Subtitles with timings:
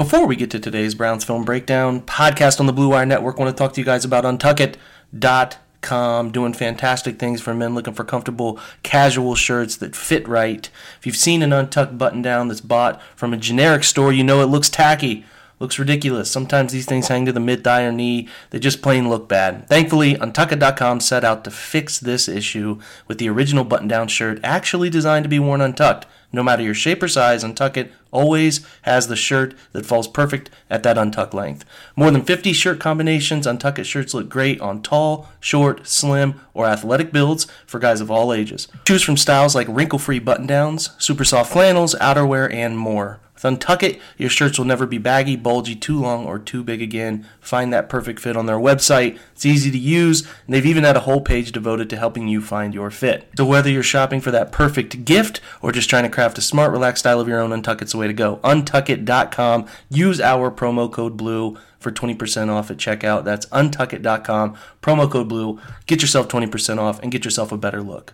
[0.00, 3.54] Before we get to today's Browns film breakdown podcast on the Blue Wire Network, want
[3.54, 8.58] to talk to you guys about Untuckit.com, doing fantastic things for men looking for comfortable
[8.82, 10.70] casual shirts that fit right.
[11.00, 14.40] If you've seen an untucked button down that's bought from a generic store, you know
[14.40, 15.26] it looks tacky
[15.60, 16.30] looks ridiculous.
[16.30, 18.28] Sometimes these things hang to the mid thigh or knee.
[18.50, 19.68] They just plain look bad.
[19.68, 24.90] Thankfully, Untuckit.com set out to fix this issue with the original button down shirt actually
[24.90, 26.06] designed to be worn untucked.
[26.32, 30.84] No matter your shape or size, Untuckit always has the shirt that falls perfect at
[30.84, 31.64] that untucked length.
[31.96, 37.12] More than 50 shirt combinations, Untuckit shirts look great on tall, short, slim, or athletic
[37.12, 38.68] builds for guys of all ages.
[38.84, 43.18] Choose from styles like wrinkle free button downs, super soft flannels, outerwear, and more.
[43.42, 47.26] With Untuckit, your shirts will never be baggy, bulgy, too long, or too big again.
[47.40, 49.18] Find that perfect fit on their website.
[49.32, 52.40] It's easy to use, and they've even had a whole page devoted to helping you
[52.40, 53.28] find your fit.
[53.36, 56.72] So whether you're shopping for that perfect gift or just trying to craft a smart,
[56.72, 58.36] relaxed style of your own, Untuckit's the way to go.
[58.44, 59.66] Untuckit.com.
[59.88, 63.24] Use our promo code BLUE for 20% off at checkout.
[63.24, 65.58] That's untuckit.com, promo code BLUE.
[65.86, 68.12] Get yourself 20% off and get yourself a better look.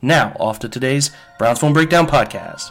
[0.00, 2.70] Now, off to today's Browns Film Breakdown podcast.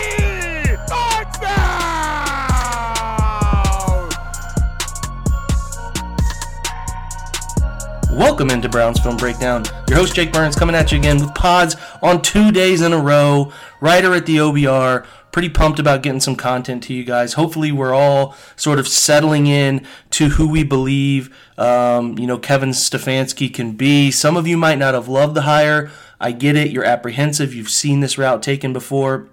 [8.11, 9.63] Welcome into Browns Film Breakdown.
[9.87, 12.99] Your host Jake Burns coming at you again with pods on two days in a
[12.99, 13.53] row.
[13.79, 15.05] Writer at the OBR.
[15.31, 17.33] Pretty pumped about getting some content to you guys.
[17.33, 22.71] Hopefully, we're all sort of settling in to who we believe, um, you know, Kevin
[22.71, 24.11] Stefanski can be.
[24.11, 25.89] Some of you might not have loved the hire.
[26.19, 26.69] I get it.
[26.69, 27.53] You're apprehensive.
[27.53, 29.29] You've seen this route taken before.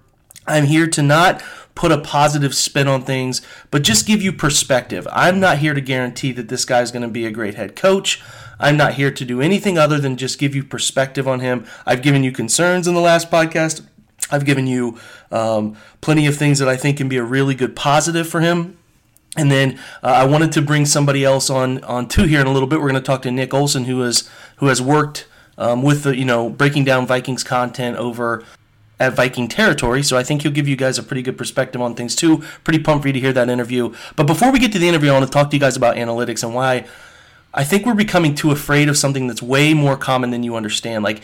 [0.47, 1.43] I'm here to not
[1.75, 5.07] put a positive spin on things, but just give you perspective.
[5.13, 8.23] I'm not here to guarantee that this guy's going to be a great head coach.
[8.61, 11.67] I'm not here to do anything other than just give you perspective on him.
[11.87, 13.87] I've given you concerns in the last podcast.
[14.31, 14.99] I've given you
[15.31, 18.77] um, plenty of things that I think can be a really good positive for him.
[19.37, 22.53] And then uh, I wanted to bring somebody else on on too here in a
[22.53, 22.81] little bit.
[22.81, 25.27] We're going to talk to Nick Olson, who has who has worked
[25.57, 28.45] um, with the you know breaking down Vikings content over
[28.99, 30.03] at Viking territory.
[30.03, 32.39] So I think he'll give you guys a pretty good perspective on things too.
[32.65, 33.95] Pretty pumped for you to hear that interview.
[34.17, 35.97] But before we get to the interview, I want to talk to you guys about
[35.97, 36.87] analytics and why
[37.59, 41.03] I think we're becoming too afraid of something that's way more common than you understand.
[41.03, 41.23] Like,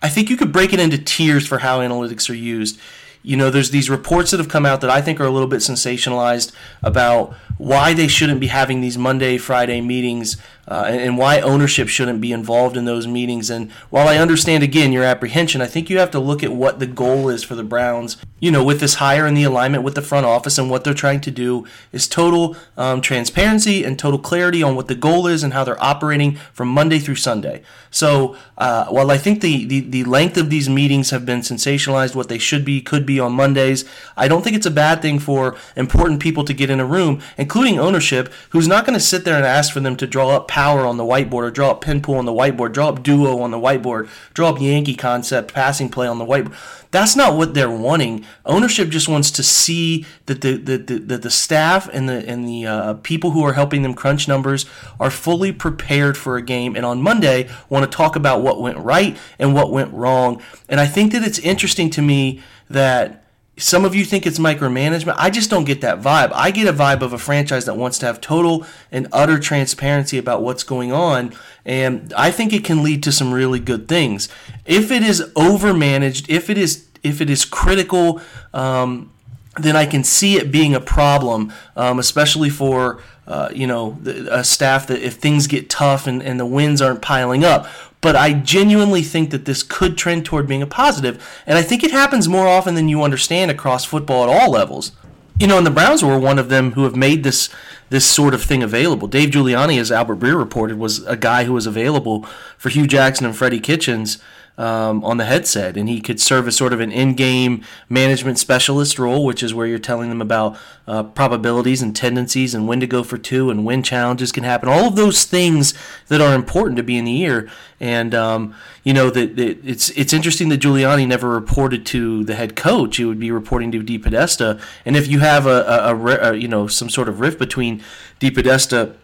[0.00, 2.80] I think you could break it into tiers for how analytics are used.
[3.22, 5.46] You know, there's these reports that have come out that I think are a little
[5.46, 6.52] bit sensationalized
[6.82, 10.36] about why they shouldn't be having these Monday, Friday meetings
[10.68, 13.50] uh, and, and, why ownership shouldn't be involved in those meetings.
[13.50, 16.80] And while I understand, again, your apprehension, I think you have to look at what
[16.80, 18.16] the goal is for the Browns.
[18.40, 20.92] You know, with this hire and the alignment with the front office and what they're
[20.92, 25.42] trying to do is total um, transparency and total clarity on what the goal is
[25.44, 27.62] and how they're operating from Monday through Sunday.
[27.90, 32.14] So uh, while I think the, the, the length of these meetings have been sensationalized,
[32.14, 33.84] what they should be, could be on Mondays,
[34.16, 37.22] I don't think it's a bad thing for important people to get in a room,
[37.46, 40.48] including ownership, who's not going to sit there and ask for them to draw up
[40.48, 43.38] power on the whiteboard or draw up pin pull on the whiteboard, draw up duo
[43.38, 46.52] on the whiteboard, draw up Yankee concept passing play on the whiteboard.
[46.90, 48.24] That's not what they're wanting.
[48.44, 52.66] Ownership just wants to see that the the, the, the staff and the and the
[52.66, 54.66] uh, people who are helping them crunch numbers
[54.98, 58.78] are fully prepared for a game, and on Monday want to talk about what went
[58.78, 60.42] right and what went wrong.
[60.68, 63.22] And I think that it's interesting to me that
[63.58, 65.14] some of you think it's micromanagement.
[65.16, 66.30] I just don't get that vibe.
[66.34, 70.18] I get a vibe of a franchise that wants to have total and utter transparency
[70.18, 71.32] about what's going on.
[71.64, 74.28] And I think it can lead to some really good things.
[74.66, 78.20] If it is overmanaged, if it is if it is critical,
[78.52, 79.12] um,
[79.58, 83.98] then I can see it being a problem, um, especially for uh, you know
[84.30, 87.66] a staff that if things get tough and, and the wins aren't piling up
[88.06, 91.82] but I genuinely think that this could trend toward being a positive, and I think
[91.82, 94.92] it happens more often than you understand across football at all levels.
[95.40, 97.48] You know, and the Browns were one of them who have made this
[97.88, 99.08] this sort of thing available.
[99.08, 102.22] Dave Giuliani, as Albert Breer reported, was a guy who was available
[102.56, 104.22] for Hue Jackson and Freddie Kitchens
[104.58, 108.98] um, on the headset, and he could serve as sort of an in-game management specialist
[108.98, 110.56] role, which is where you're telling them about
[110.86, 114.68] uh, probabilities and tendencies and when to go for two and when challenges can happen.
[114.68, 115.74] All of those things
[116.08, 117.50] that are important to be in the ear.
[117.78, 118.54] And um,
[118.84, 123.04] you know that, it's it's interesting that Giuliani never reported to the head coach; it
[123.04, 124.58] would be reporting to DePodesta.
[124.86, 127.82] And if you have a, a, a, a you know some sort of rift between
[128.18, 128.94] DePodesta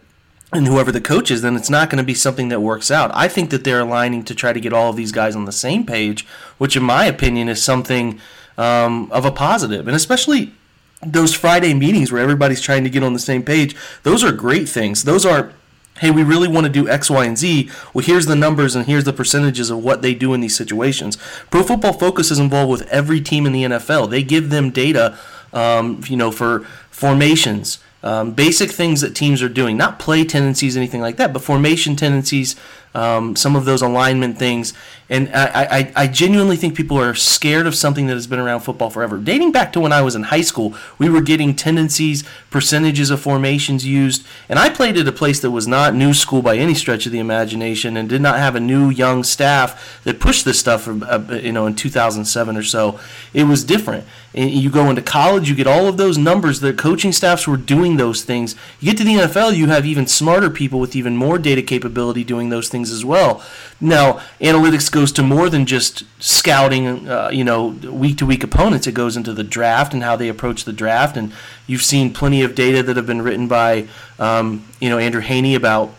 [0.53, 3.11] and whoever the coach is, then it's not going to be something that works out.
[3.13, 5.51] I think that they're aligning to try to get all of these guys on the
[5.51, 6.25] same page,
[6.57, 8.19] which, in my opinion, is something
[8.57, 9.87] um, of a positive.
[9.87, 10.53] and especially
[11.05, 13.75] those Friday meetings where everybody's trying to get on the same page.
[14.03, 15.03] Those are great things.
[15.03, 15.51] Those are
[15.99, 17.69] hey, we really want to do X, Y, and Z.
[17.93, 21.17] Well, here's the numbers and here's the percentages of what they do in these situations.
[21.51, 24.09] Pro Football Focus is involved with every team in the NFL.
[24.09, 25.17] They give them data,
[25.53, 30.75] um, you know, for formations, um, basic things that teams are doing, not play tendencies,
[30.75, 32.55] anything like that, but formation tendencies,
[32.95, 34.73] um, some of those alignment things.
[35.09, 38.61] And I, I, I, genuinely think people are scared of something that has been around
[38.61, 39.17] football forever.
[39.17, 43.19] Dating back to when I was in high school, we were getting tendencies, percentages of
[43.19, 44.25] formations used.
[44.47, 47.11] And I played at a place that was not new school by any stretch of
[47.11, 51.21] the imagination and did not have a new young staff that pushed this stuff, uh,
[51.31, 52.99] you know, in 2007 or so.
[53.33, 54.05] It was different.
[54.35, 56.59] And you go into college, you get all of those numbers.
[56.59, 58.55] The coaching staffs were doing those things.
[58.79, 62.23] You get to the NFL, you have even smarter people with even more data capability
[62.23, 63.43] doing those things as well.
[63.81, 68.87] Now, analytics goes to more than just scouting, uh, you know, week to week opponents.
[68.87, 71.17] It goes into the draft and how they approach the draft.
[71.17, 71.33] And
[71.67, 73.87] you've seen plenty of data that have been written by,
[74.19, 75.93] um, you know, Andrew Haney about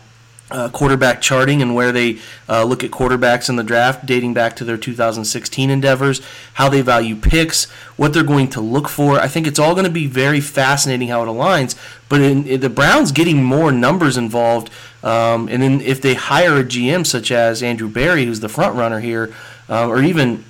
[0.51, 4.55] uh, quarterback charting and where they uh, look at quarterbacks in the draft dating back
[4.55, 6.21] to their 2016 endeavors,
[6.53, 7.65] how they value picks,
[7.97, 9.19] what they're going to look for.
[9.19, 11.75] I think it's all going to be very fascinating how it aligns.
[12.09, 14.69] But in, in the Browns getting more numbers involved,
[15.03, 18.75] um, and then if they hire a GM such as Andrew Berry, who's the front
[18.75, 19.33] runner here,
[19.67, 20.43] uh, or even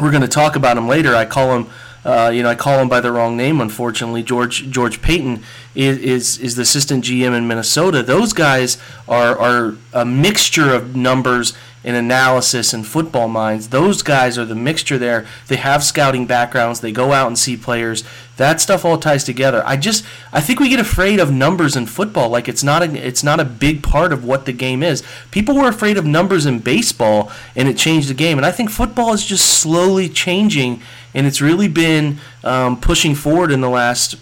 [0.00, 1.14] we're going to talk about him later.
[1.14, 1.70] I call him
[2.06, 3.60] uh, you know, I call him by the wrong name.
[3.60, 5.42] Unfortunately, George George Paton
[5.74, 8.00] is, is is the assistant GM in Minnesota.
[8.00, 11.52] Those guys are are a mixture of numbers
[11.86, 13.68] and analysis and football minds.
[13.68, 15.24] Those guys are the mixture there.
[15.46, 16.80] They have scouting backgrounds.
[16.80, 18.02] They go out and see players.
[18.36, 19.62] That stuff all ties together.
[19.64, 23.06] I just I think we get afraid of numbers in football like it's not a
[23.06, 25.02] it's not a big part of what the game is.
[25.32, 28.36] People were afraid of numbers in baseball and it changed the game.
[28.36, 30.82] And I think football is just slowly changing
[31.16, 34.16] and it's really been um, pushing forward in the last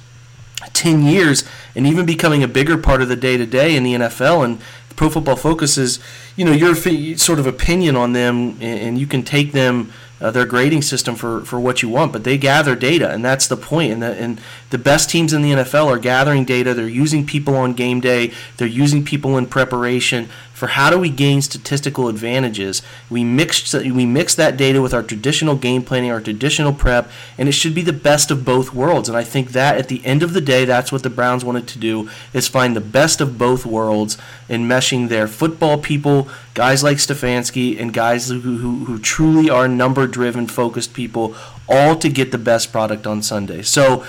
[0.73, 1.43] 10 years
[1.75, 4.45] and even becoming a bigger part of the day to day in the NFL.
[4.45, 4.61] And
[4.95, 5.99] Pro Football Focus is,
[6.37, 6.77] you know, your
[7.17, 11.45] sort of opinion on them, and you can take them uh, their grading system for,
[11.45, 13.93] for what you want, but they gather data, and that's the point.
[13.93, 14.41] And the, and
[14.71, 16.75] the best teams in the NFL are gathering data.
[16.75, 18.33] They're using people on game day.
[18.57, 20.29] They're using people in preparation
[20.65, 22.81] for how do we gain statistical advantages.
[23.11, 27.51] We mix we mix that data with our traditional game planning, our traditional prep, and
[27.51, 29.11] it should be the best of both worlds.
[29.11, 31.69] And I think that at the end of the day, that's what the Browns wanted
[31.69, 34.17] to do is find the best of both worlds
[34.49, 39.69] in meshing their football people, guys like Stefanski, and guys who, who, who truly are
[39.69, 41.35] number driven, focused people,
[41.69, 43.61] all to get the best product on Sunday.
[43.61, 44.07] So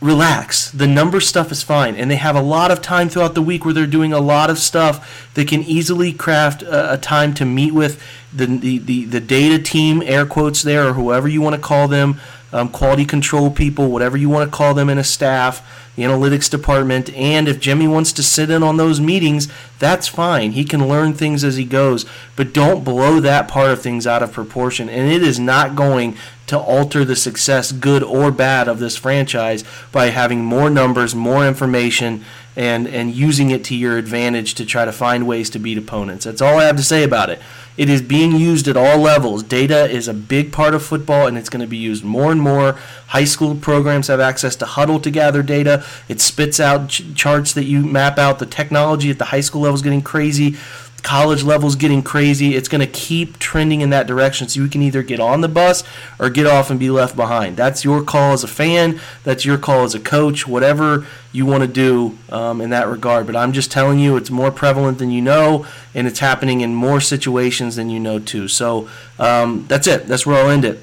[0.00, 0.70] relax.
[0.70, 1.96] The number stuff is fine.
[1.96, 4.50] And they have a lot of time throughout the week where they're doing a lot
[4.50, 5.30] of stuff.
[5.34, 8.02] They can easily craft a, a time to meet with
[8.32, 11.88] the, the, the, the, data team, air quotes there, or whoever you want to call
[11.88, 12.20] them,
[12.52, 15.62] um, quality control people, whatever you want to call them in a staff
[15.98, 19.48] the analytics department, and if Jimmy wants to sit in on those meetings,
[19.80, 20.52] that's fine.
[20.52, 22.06] He can learn things as he goes,
[22.36, 24.88] but don't blow that part of things out of proportion.
[24.88, 26.16] And it is not going
[26.48, 31.46] to alter the success, good or bad, of this franchise by having more numbers, more
[31.46, 32.24] information,
[32.56, 36.24] and, and using it to your advantage to try to find ways to beat opponents.
[36.24, 37.40] That's all I have to say about it.
[37.76, 39.44] It is being used at all levels.
[39.44, 42.42] Data is a big part of football, and it's going to be used more and
[42.42, 42.72] more.
[43.08, 45.84] High school programs have access to Hudl to gather data.
[46.08, 48.40] It spits out ch- charts that you map out.
[48.40, 50.56] The technology at the high school level is getting crazy
[51.02, 52.54] college levels getting crazy.
[52.54, 54.48] It's going to keep trending in that direction.
[54.48, 55.84] So you can either get on the bus
[56.18, 57.56] or get off and be left behind.
[57.56, 59.00] That's your call as a fan.
[59.24, 60.46] That's your call as a coach.
[60.46, 63.26] Whatever you want to do um, in that regard.
[63.26, 66.74] But I'm just telling you, it's more prevalent than you know, and it's happening in
[66.74, 68.48] more situations than you know too.
[68.48, 68.88] So
[69.18, 70.06] um, that's it.
[70.06, 70.80] That's where I'll end it.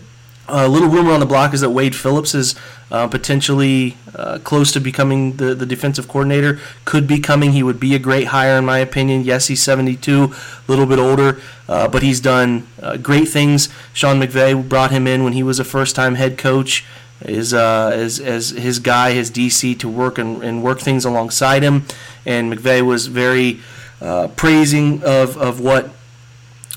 [0.48, 2.56] A little rumor on the block is that Wade Phillips is
[2.92, 6.60] uh, potentially uh, close to becoming the, the defensive coordinator.
[6.86, 7.52] Could be coming.
[7.52, 9.24] He would be a great hire, in my opinion.
[9.24, 10.32] Yes, he's 72, a
[10.68, 13.70] little bit older, uh, but he's done uh, great things.
[13.94, 16.86] Sean McVay brought him in when he was a first time head coach.
[17.22, 21.64] Is uh, as, as his guy, his DC, to work and, and work things alongside
[21.64, 21.86] him.
[22.26, 23.62] And McVay was very
[24.02, 25.92] uh, praising of, of what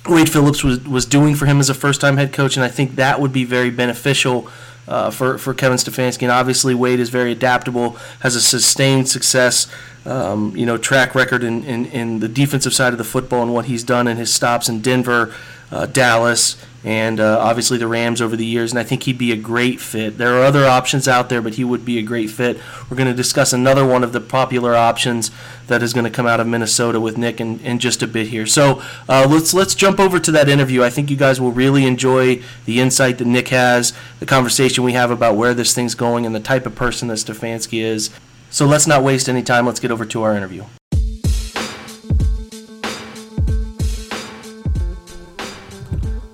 [0.09, 2.69] Wade Phillips was, was doing for him as a first time head coach, and I
[2.69, 4.49] think that would be very beneficial
[4.88, 6.23] uh, for, for Kevin Stefanski.
[6.23, 7.90] And obviously, Wade is very adaptable,
[8.21, 9.66] has a sustained success,
[10.04, 13.52] um, you know, track record in, in, in, the defensive side of the football and
[13.52, 15.35] what he's done in his stops in Denver,
[15.71, 19.33] uh, Dallas, and uh, obviously the Rams over the years, and I think he'd be
[19.33, 20.17] a great fit.
[20.17, 22.59] There are other options out there, but he would be a great fit.
[22.89, 25.31] We're going to discuss another one of the popular options
[25.67, 28.29] that is going to come out of Minnesota with Nick in, in just a bit
[28.29, 28.47] here.
[28.47, 30.83] So uh, let's let's jump over to that interview.
[30.83, 34.93] I think you guys will really enjoy the insight that Nick has, the conversation we
[34.93, 38.11] have about where this thing's going, and the type of person that Stefanski is.
[38.51, 39.67] So let's not waste any time.
[39.67, 40.65] Let's get over to our interview.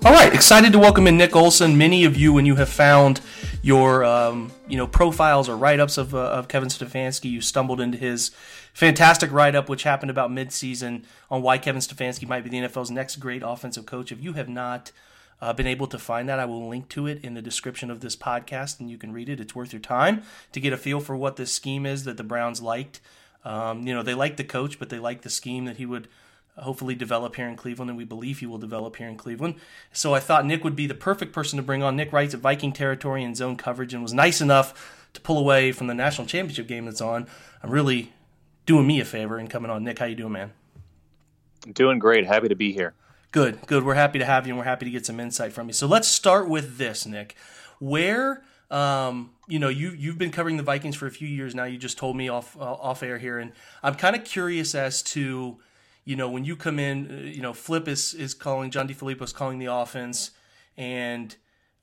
[0.05, 1.79] All right, excited to welcome in Nick Olson.
[1.79, 3.21] Many of you, when you have found
[3.63, 7.81] your um, you know profiles or write ups of, uh, of Kevin Stefanski, you stumbled
[7.81, 8.29] into his
[8.71, 12.57] fantastic write up, which happened about mid season on why Kevin Stefanski might be the
[12.59, 14.11] NFL's next great offensive coach.
[14.11, 14.91] If you have not
[15.41, 18.01] uh, been able to find that, I will link to it in the description of
[18.01, 19.39] this podcast, and you can read it.
[19.39, 20.21] It's worth your time
[20.51, 23.01] to get a feel for what this scheme is that the Browns liked.
[23.43, 26.07] Um, you know, they liked the coach, but they liked the scheme that he would
[26.57, 29.55] hopefully develop here in Cleveland, and we believe he will develop here in Cleveland.
[29.91, 31.95] So I thought Nick would be the perfect person to bring on.
[31.95, 35.71] Nick writes at Viking territory and zone coverage, and was nice enough to pull away
[35.71, 37.27] from the national championship game that's on.
[37.61, 38.13] I'm really
[38.65, 39.83] doing me a favor and coming on.
[39.83, 40.53] Nick, how you doing, man?
[41.71, 42.25] Doing great.
[42.25, 42.93] Happy to be here.
[43.31, 43.83] Good, good.
[43.83, 45.73] We're happy to have you, and we're happy to get some insight from you.
[45.73, 47.35] So let's start with this, Nick.
[47.79, 51.65] Where um, you know, you you've been covering the Vikings for a few years now.
[51.65, 53.51] You just told me off uh, off air here, and
[53.83, 55.57] I'm kind of curious as to
[56.05, 59.23] you know, when you come in, uh, you know, Flip is is calling John DeFilippo
[59.23, 60.31] is calling the offense,
[60.77, 61.35] and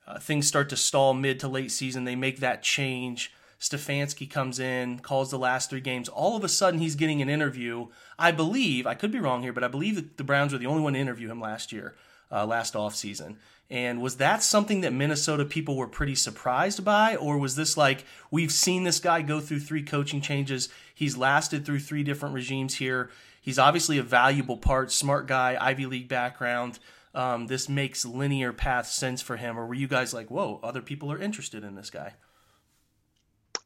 [0.07, 2.05] uh, things start to stall mid to late season.
[2.05, 3.33] They make that change.
[3.61, 6.09] Stefanski comes in, calls the last three games.
[6.09, 7.87] All of a sudden, he's getting an interview.
[8.19, 10.67] I believe, I could be wrong here, but I believe that the Browns were the
[10.67, 11.95] only one to interview him last year,
[12.33, 13.37] uh, last offseason.
[13.71, 17.15] And was that something that Minnesota people were pretty surprised by?
[17.15, 20.69] Or was this like, we've seen this guy go through three coaching changes?
[20.93, 23.11] He's lasted through three different regimes here.
[23.43, 26.79] He's obviously a valuable part, smart guy, Ivy League background.
[27.13, 29.59] Um, this makes linear path sense for him.
[29.59, 32.15] Or were you guys like, whoa, other people are interested in this guy?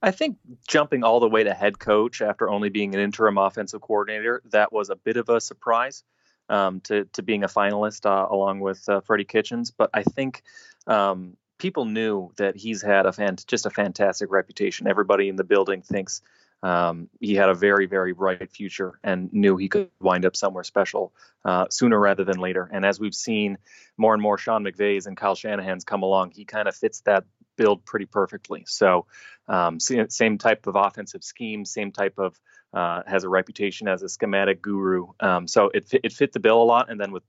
[0.03, 3.83] I think jumping all the way to head coach after only being an interim offensive
[3.83, 6.05] coordinator, that was a bit of a surprise
[6.49, 9.71] um, to, to being a finalist uh, along with uh, Freddie Kitchens.
[9.71, 10.43] But I think
[10.87, 14.87] um, people knew that he's had a fan- just a fantastic reputation.
[14.87, 16.23] Everybody in the building thinks
[16.63, 20.65] um, he had a very, very bright future and knew he could wind up somewhere
[20.65, 21.13] special
[21.45, 22.69] uh, sooner rather than later.
[22.73, 23.59] And as we've seen
[23.97, 27.25] more and more Sean McVay's and Kyle Shanahan's come along, he kind of fits that
[27.57, 28.65] build pretty perfectly.
[28.67, 29.07] So,
[29.49, 32.39] um, same type of offensive scheme, same type of
[32.75, 35.07] uh, has a reputation as a schematic guru.
[35.21, 36.91] Um, so it it fit the bill a lot.
[36.91, 37.23] And then with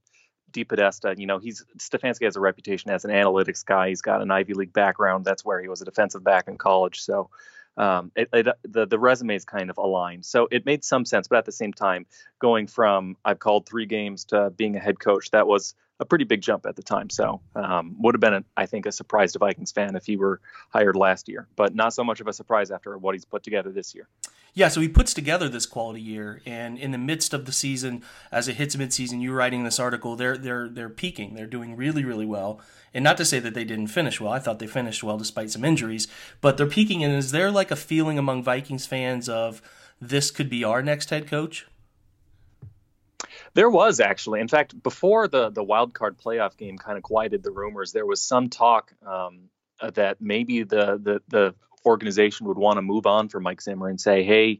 [0.51, 3.89] DePodesta, you know, he's Stefanski has a reputation as an analytics guy.
[3.89, 5.25] He's got an Ivy League background.
[5.25, 7.01] That's where he was a defensive back in college.
[7.01, 7.29] So
[7.77, 10.25] um, it, it, the the resumes kind of aligned.
[10.25, 12.05] So it made some sense, but at the same time,
[12.39, 16.25] going from I've called three games to being a head coach, that was a pretty
[16.25, 17.09] big jump at the time.
[17.09, 20.15] So um, would have been, a, I think, a surprise to Vikings fan if he
[20.15, 20.39] were
[20.69, 23.71] hired last year, but not so much of a surprise after what he's put together
[23.71, 24.07] this year.
[24.53, 28.03] Yeah, so he puts together this quality year, and in the midst of the season,
[28.31, 31.35] as it hits midseason, you writing this article, they're they're they're peaking.
[31.35, 32.59] They're doing really really well,
[32.91, 34.33] and not to say that they didn't finish well.
[34.33, 36.07] I thought they finished well despite some injuries,
[36.41, 37.03] but they're peaking.
[37.03, 39.61] And is there like a feeling among Vikings fans of
[40.01, 41.67] this could be our next head coach?
[43.57, 47.41] There was actually, in fact, before the the wild card playoff game kind of quieted
[47.41, 49.49] the rumors, there was some talk um,
[49.81, 53.99] that maybe the the the organization would want to move on for Mike Zimmer and
[53.99, 54.59] say, hey,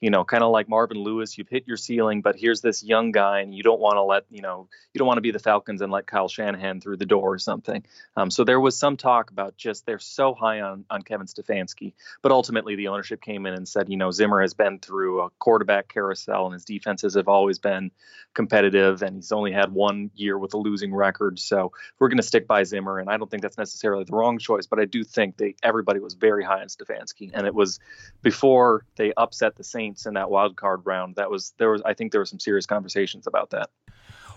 [0.00, 3.12] you know, kind of like Marvin Lewis, you've hit your ceiling, but here's this young
[3.12, 5.38] guy, and you don't want to let, you know, you don't want to be the
[5.38, 7.82] Falcons and let Kyle Shanahan through the door or something.
[8.14, 11.94] Um, so there was some talk about just they're so high on on Kevin Stefanski,
[12.20, 15.30] but ultimately the ownership came in and said, you know, Zimmer has been through a
[15.38, 17.90] quarterback carousel, and his defenses have always been
[18.34, 21.38] competitive, and he's only had one year with a losing record.
[21.38, 24.38] So we're going to stick by Zimmer, and I don't think that's necessarily the wrong
[24.38, 27.80] choice, but I do think they everybody was very high on Stefanski, and it was
[28.22, 31.16] before they upset the Saints Saints in that wild card round.
[31.16, 33.70] That was there was I think there were some serious conversations about that.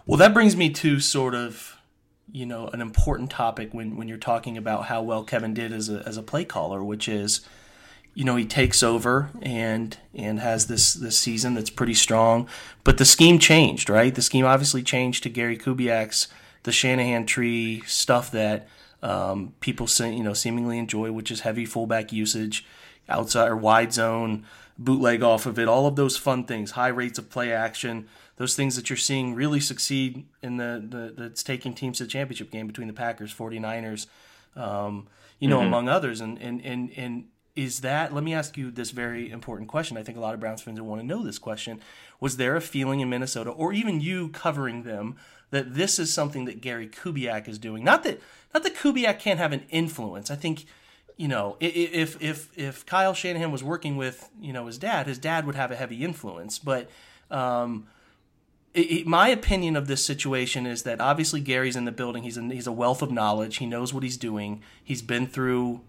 [0.06, 1.78] Well, that brings me to sort of
[2.32, 5.90] you know an important topic when when you're talking about how well Kevin did as
[5.90, 7.42] a as a play caller, which is
[8.14, 12.48] you know he takes over and and has this this season that's pretty strong,
[12.84, 14.14] but the scheme changed, right?
[14.14, 16.28] The scheme obviously changed to Gary Kubiak's
[16.64, 18.68] the Shanahan tree stuff that
[19.02, 22.66] um, people you know seemingly enjoy, which is heavy fullback usage,
[23.08, 24.46] outside or wide zone
[24.80, 25.68] bootleg off of it.
[25.68, 28.08] All of those fun things, high rates of play action,
[28.38, 32.10] those things that you're seeing really succeed in the, the that's taking teams to the
[32.10, 34.08] championship game between the Packers, 49ers,
[34.56, 35.08] um,
[35.38, 35.68] you know, mm-hmm.
[35.68, 36.22] among others.
[36.22, 39.98] And, and, and, and is that, let me ask you this very important question.
[39.98, 41.82] I think a lot of Browns fans want to know this question.
[42.22, 45.18] Was there a feeling in Minnesota, or even you covering them,
[45.52, 47.84] that this is something that Gary Kubiak is doing.
[47.84, 48.22] Not that
[48.54, 50.32] not that Kubiak can't have an influence.
[50.32, 50.66] I think
[51.20, 55.18] you know if if if Kyle Shanahan was working with you know his dad, his
[55.18, 56.58] dad would have a heavy influence.
[56.58, 56.90] But
[57.30, 57.88] um,
[58.74, 62.24] it, it, my opinion of this situation is that obviously Gary's in the building.
[62.24, 63.58] He's a, he's a wealth of knowledge.
[63.58, 64.64] He knows what he's doing.
[64.82, 65.82] He's been through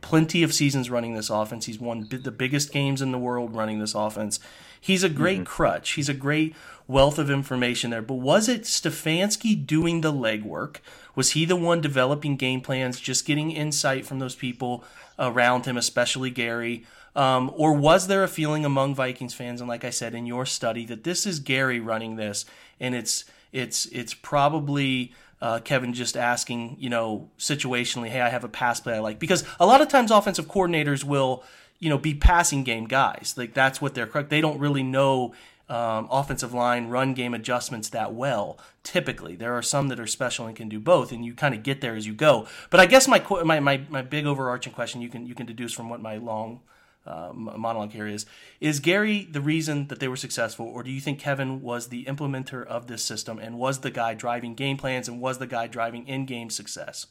[0.00, 1.66] plenty of seasons running this offense.
[1.66, 4.40] He's won the biggest games in the world running this offense.
[4.80, 5.44] He's a great mm-hmm.
[5.44, 5.90] crutch.
[5.90, 6.56] He's a great
[6.88, 8.02] wealth of information there.
[8.02, 10.78] But was it Stefanski doing the legwork?
[11.14, 14.82] Was he the one developing game plans, just getting insight from those people
[15.18, 16.84] around him, especially Gary?
[17.14, 20.46] Um, or was there a feeling among Vikings fans, and like I said in your
[20.46, 22.44] study, that this is Gary running this,
[22.80, 28.44] and it's it's it's probably uh, Kevin just asking, you know, situationally, hey, I have
[28.44, 29.18] a pass play I like.
[29.18, 31.42] Because a lot of times offensive coordinators will,
[31.78, 33.34] you know, be passing game guys.
[33.36, 34.30] Like that's what they're correct.
[34.30, 35.34] They don't really know
[35.68, 38.58] um, offensive line run game adjustments that well.
[38.82, 41.62] Typically, there are some that are special and can do both, and you kind of
[41.62, 42.46] get there as you go.
[42.70, 45.72] But I guess my my my, my big overarching question you can you can deduce
[45.72, 46.60] from what my long
[47.06, 48.26] uh, monologue here is
[48.60, 52.04] is Gary the reason that they were successful, or do you think Kevin was the
[52.04, 55.66] implementer of this system and was the guy driving game plans and was the guy
[55.66, 57.06] driving in-game success?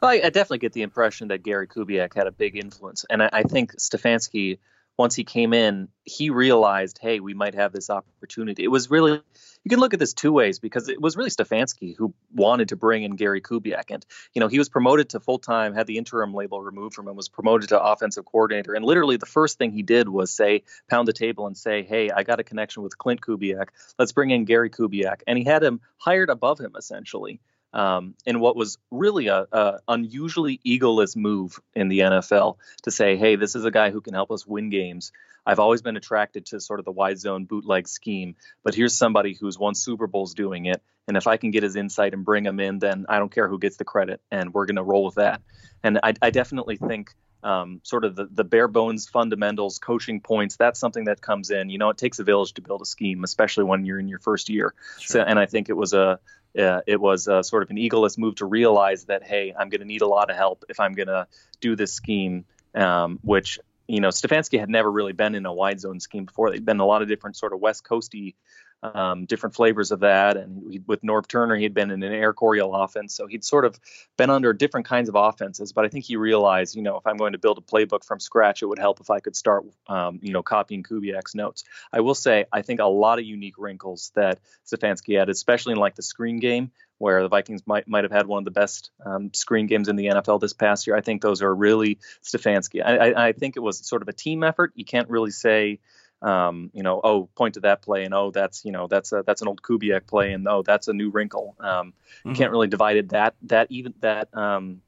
[0.00, 3.22] Well, I, I definitely get the impression that Gary Kubiak had a big influence, and
[3.22, 4.58] I, I think Stefanski
[4.98, 8.64] once he came in, he realized, hey, we might have this opportunity.
[8.64, 11.94] It was really, you can look at this two ways because it was really Stefanski
[11.96, 13.90] who wanted to bring in Gary Kubiak.
[13.90, 17.06] And, you know, he was promoted to full time, had the interim label removed from
[17.06, 18.74] him, was promoted to offensive coordinator.
[18.74, 22.10] And literally the first thing he did was say, pound the table and say, hey,
[22.10, 23.68] I got a connection with Klint Kubiak.
[24.00, 25.22] Let's bring in Gary Kubiak.
[25.28, 27.40] And he had him hired above him, essentially
[27.72, 33.16] um, in what was really a, a, unusually egoless move in the NFL to say,
[33.16, 35.12] "Hey, this is a guy who can help us win games."
[35.46, 39.34] I've always been attracted to sort of the wide zone bootleg scheme, but here's somebody
[39.34, 42.44] who's won Super Bowls doing it, and if I can get his insight and bring
[42.44, 45.04] him in, then I don't care who gets the credit, and we're going to roll
[45.04, 45.40] with that.
[45.82, 50.56] And I, I definitely think um, sort of the, the bare bones fundamentals, coaching points.
[50.56, 51.70] That's something that comes in.
[51.70, 54.18] You know, it takes a village to build a scheme, especially when you're in your
[54.18, 54.74] first year.
[54.98, 55.20] Sure.
[55.20, 56.18] So, and I think it was a
[56.58, 59.80] uh, it was uh, sort of an egoless move to realize that hey, I'm going
[59.80, 61.26] to need a lot of help if I'm going to
[61.60, 65.80] do this scheme, um, which you know Stefanski had never really been in a wide
[65.80, 66.50] zone scheme before.
[66.50, 68.34] They'd been a lot of different sort of West Coasty
[68.82, 70.36] um, different flavors of that.
[70.36, 73.44] And he, with Norv Turner, he had been in an air Coryell offense, so he'd
[73.44, 73.78] sort of
[74.16, 75.72] been under different kinds of offenses.
[75.72, 78.20] But I think he realized, you know, if I'm going to build a playbook from
[78.20, 81.64] scratch, it would help if I could start, um, you know, copying Kubiak's notes.
[81.92, 85.78] I will say, I think a lot of unique wrinkles that Stefanski had, especially in
[85.78, 88.90] like the screen game, where the Vikings might might have had one of the best
[89.04, 90.96] um, screen games in the NFL this past year.
[90.96, 92.84] I think those are really Stefanski.
[92.84, 94.72] I, I, I, think it was sort of a team effort.
[94.74, 95.78] You can't really say
[96.22, 99.22] um, you know, oh, point to that play, and oh, that's you know, that's a,
[99.26, 101.54] that's an old Kubiak play, and oh, that's a new wrinkle.
[101.60, 102.30] Um, mm-hmm.
[102.30, 104.82] You can't really divide it that that even that um,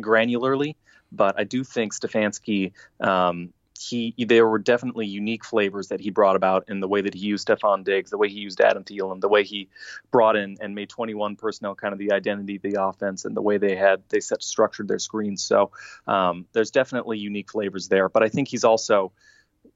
[0.00, 0.76] granularly,
[1.12, 2.72] but I do think Stefanski.
[3.00, 7.12] Um, he there were definitely unique flavors that he brought about in the way that
[7.12, 9.68] he used Stefon Diggs, the way he used Adam Thielen, the way he
[10.10, 13.42] brought in and made 21 personnel kind of the identity of the offense, and the
[13.42, 15.42] way they had they set structured their screens.
[15.42, 15.72] So
[16.06, 18.08] um, there's definitely unique flavors there.
[18.08, 19.12] But I think he's also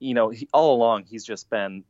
[0.00, 1.84] you know, he, all along he's just been,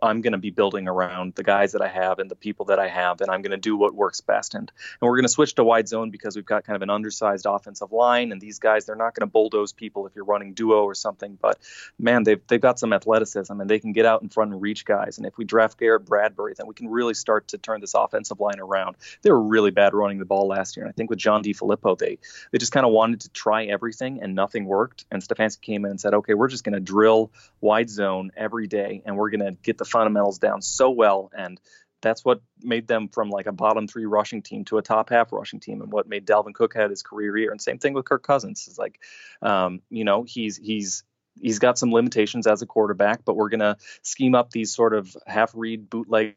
[0.00, 2.78] I'm going to be building around the guys that I have and the people that
[2.78, 4.54] I have, and I'm going to do what works best.
[4.54, 6.90] And and we're going to switch to wide zone because we've got kind of an
[6.90, 10.54] undersized offensive line, and these guys they're not going to bulldoze people if you're running
[10.54, 11.36] duo or something.
[11.40, 11.58] But
[11.98, 14.84] man, they've they've got some athleticism and they can get out in front and reach
[14.84, 15.18] guys.
[15.18, 18.38] And if we draft Garrett Bradbury, then we can really start to turn this offensive
[18.38, 18.96] line around.
[19.22, 21.98] They were really bad running the ball last year, and I think with John DeFilippo,
[21.98, 22.18] they
[22.52, 25.04] they just kind of wanted to try everything and nothing worked.
[25.10, 28.66] And Stefanski came in and said, okay, we're just going to drill wide zone every
[28.66, 31.30] day and we're going to get the fundamentals down so well.
[31.36, 31.60] And
[32.00, 35.32] that's what made them from like a bottom three rushing team to a top half
[35.32, 37.50] rushing team and what made Dalvin Cook had his career year.
[37.50, 38.68] And same thing with Kirk Cousins.
[38.68, 39.00] Is like
[39.42, 41.02] um, you know he's he's
[41.40, 44.94] he's got some limitations as a quarterback, but we're going to scheme up these sort
[44.94, 46.36] of half read bootleg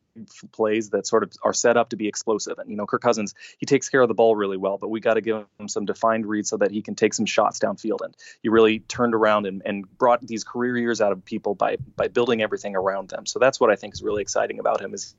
[0.51, 2.59] plays that sort of are set up to be explosive.
[2.59, 4.99] And, you know, Kirk Cousins, he takes care of the ball really well, but we
[4.99, 8.01] got to give him some defined reads so that he can take some shots downfield.
[8.01, 11.77] And he really turned around and, and brought these career years out of people by,
[11.95, 13.25] by building everything around them.
[13.25, 15.15] So that's what I think is really exciting about him is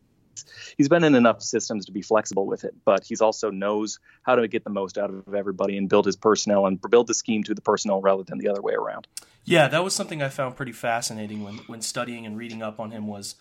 [0.76, 4.36] he's been in enough systems to be flexible with it, but he's also knows how
[4.36, 7.42] to get the most out of everybody and build his personnel and build the scheme
[7.44, 9.06] to the personnel rather than the other way around.
[9.44, 12.90] Yeah, that was something I found pretty fascinating when when studying and reading up on
[12.90, 13.34] him was.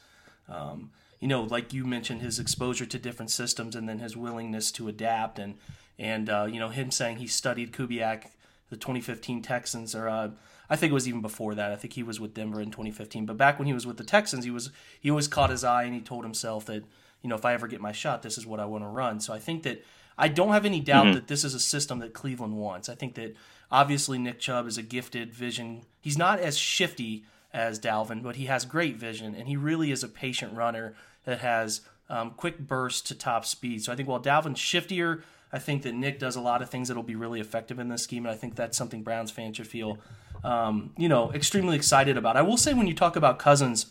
[0.49, 4.71] Um, you know, like you mentioned, his exposure to different systems and then his willingness
[4.71, 5.55] to adapt, and
[5.99, 8.23] and uh, you know him saying he studied Kubiak,
[8.71, 10.31] the 2015 Texans, or uh,
[10.67, 11.71] I think it was even before that.
[11.71, 13.27] I think he was with Denver in 2015.
[13.27, 15.83] But back when he was with the Texans, he was he always caught his eye,
[15.83, 16.83] and he told himself that
[17.21, 19.19] you know, if I ever get my shot, this is what I want to run.
[19.19, 19.85] So I think that
[20.17, 21.13] I don't have any doubt mm-hmm.
[21.15, 22.89] that this is a system that Cleveland wants.
[22.89, 23.35] I think that
[23.71, 25.81] obviously Nick Chubb is a gifted vision.
[25.99, 30.03] He's not as shifty as Dalvin, but he has great vision, and he really is
[30.03, 30.93] a patient runner
[31.25, 33.83] that has um, quick bursts to top speed.
[33.83, 35.21] So I think while Dalvin's shiftier,
[35.53, 38.03] I think that Nick does a lot of things that'll be really effective in this
[38.03, 39.97] scheme, and I think that's something Browns fans should feel,
[40.43, 42.37] um, you know, extremely excited about.
[42.37, 43.87] I will say when you talk about Cousins,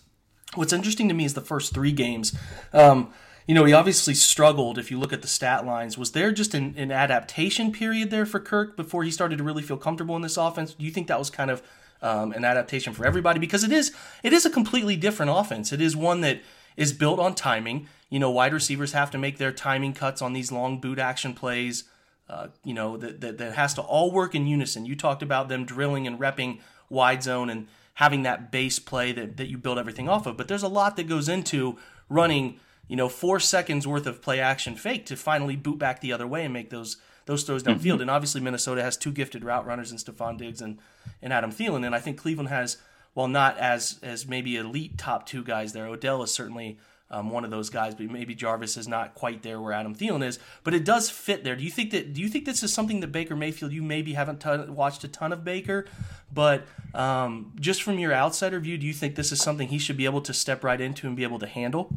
[0.55, 2.37] what's interesting to me is the first three games.
[2.73, 3.13] Um,
[3.51, 4.79] you know, he obviously struggled.
[4.79, 8.25] If you look at the stat lines, was there just an, an adaptation period there
[8.25, 10.73] for Kirk before he started to really feel comfortable in this offense?
[10.75, 11.61] Do you think that was kind of
[12.01, 13.41] um, an adaptation for everybody?
[13.41, 15.73] Because it is, it is a completely different offense.
[15.73, 16.43] It is one that
[16.77, 17.89] is built on timing.
[18.09, 21.35] You know, wide receivers have to make their timing cuts on these long boot action
[21.35, 21.83] plays.
[22.29, 24.87] Uh, you know, that, that, that has to all work in unison.
[24.87, 29.39] You talked about them drilling and repping wide zone and having that base play that,
[29.39, 30.37] that you build everything off of.
[30.37, 31.77] But there's a lot that goes into
[32.09, 32.61] running,
[32.91, 36.27] you know, four seconds worth of play action fake to finally boot back the other
[36.27, 37.83] way and make those those throws downfield.
[37.83, 38.01] Mm-hmm.
[38.01, 40.79] And obviously Minnesota has two gifted route runners in Stefon Diggs and,
[41.23, 41.87] and Adam Thielen.
[41.87, 42.79] And I think Cleveland has,
[43.15, 46.79] well, not as as maybe elite top two guys there, Odell is certainly
[47.13, 50.27] um, one of those guys, but maybe Jarvis is not quite there where Adam Thielen
[50.27, 50.41] is.
[50.65, 51.55] But it does fit there.
[51.55, 52.13] Do you think that?
[52.13, 53.71] Do you think this is something that Baker Mayfield?
[53.71, 55.87] You maybe haven't t- watched a ton of Baker,
[56.35, 59.97] but um, just from your outsider view, do you think this is something he should
[59.97, 61.97] be able to step right into and be able to handle?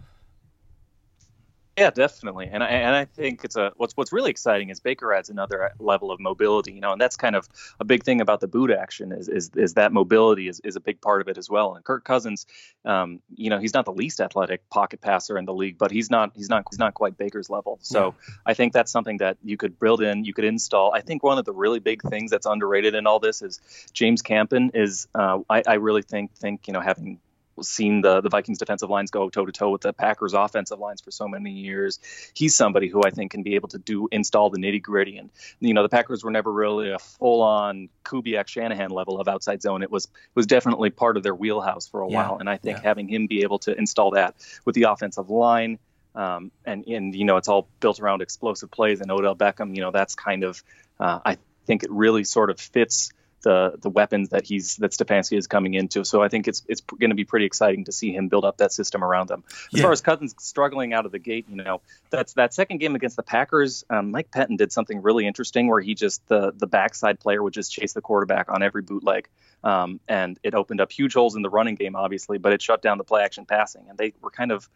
[1.76, 5.12] Yeah, definitely, and I and I think it's a what's what's really exciting is Baker
[5.12, 8.42] adds another level of mobility, you know, and that's kind of a big thing about
[8.42, 11.40] the boot action is is, is that mobility is, is a big part of it
[11.40, 11.74] as well.
[11.74, 12.46] And Kirk Cousins,
[12.86, 16.12] um, you know, he's not the least athletic pocket passer in the league, but he's
[16.12, 17.80] not he's not he's not quite Baker's level.
[17.82, 18.36] So yeah.
[18.46, 20.94] I think that's something that you could build in, you could install.
[20.94, 23.60] I think one of the really big things that's underrated in all this is
[23.94, 27.20] James Campen is uh, I, I really think think you know having
[27.62, 31.02] seen the the Vikings defensive lines go toe to toe with the Packers offensive lines
[31.02, 32.00] for so many years.
[32.34, 35.18] He's somebody who I think can be able to do install the nitty gritty.
[35.18, 39.28] And you know, the Packers were never really a full on Kubiak Shanahan level of
[39.28, 39.84] outside zone.
[39.84, 42.16] It was was definitely part of their wheelhouse for a yeah.
[42.16, 42.38] while.
[42.40, 42.84] And I think yeah.
[42.84, 44.36] having him be able to install that
[44.66, 45.80] with the offensive line.
[46.16, 49.76] Um, and and you know it's all built around explosive plays and Odell Beckham.
[49.76, 50.64] You know that's kind of
[51.00, 53.12] uh, I think it really sort of fits
[53.44, 56.04] the the weapons that he's that Stefanski is coming into.
[56.04, 58.58] So I think it's it's going to be pretty exciting to see him build up
[58.58, 59.44] that system around them.
[59.48, 59.84] As yeah.
[59.84, 63.16] far as Cousins struggling out of the gate, you know, that's that second game against
[63.16, 63.86] the Packers.
[63.90, 67.54] Um, Mike Pettine did something really interesting where he just the the backside player would
[67.54, 69.28] just chase the quarterback on every bootleg,
[69.64, 72.82] um, and it opened up huge holes in the running game, obviously, but it shut
[72.82, 74.68] down the play action passing, and they were kind of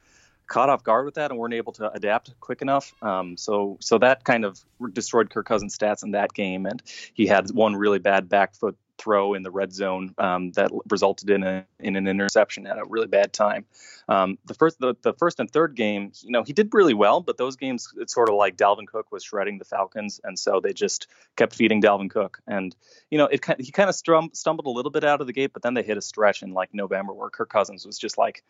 [0.48, 2.94] caught off guard with that and weren't able to adapt quick enough.
[3.02, 4.60] Um, so so that kind of
[4.94, 6.82] destroyed Kirk Cousins' stats in that game, and
[7.14, 11.30] he had one really bad back foot throw in the red zone um, that resulted
[11.30, 13.66] in a in an interception at a really bad time.
[14.10, 17.22] Um, the first the, the first and third game, you know, he did really well,
[17.22, 20.60] but those games it's sort of like Dalvin Cook was shredding the Falcons, and so
[20.60, 22.76] they just kept feeding Dalvin Cook, and
[23.12, 25.62] you know, it he kind of stumbled a little bit out of the gate, but
[25.62, 28.44] then they hit a stretch in like November where Kirk Cousins was just like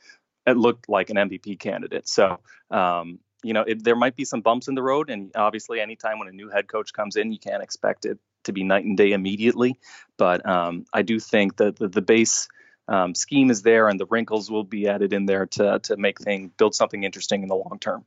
[0.47, 2.07] it looked like an MVP candidate.
[2.07, 2.39] So,
[2.71, 6.17] um, you know, it, there might be some bumps in the road, and obviously, anytime
[6.17, 8.97] when a new head coach comes in, you can't expect it to be night and
[8.97, 9.77] day immediately.
[10.17, 12.47] But um, I do think that the, the base
[12.87, 16.19] um, scheme is there, and the wrinkles will be added in there to to make
[16.19, 18.05] things build something interesting in the long term.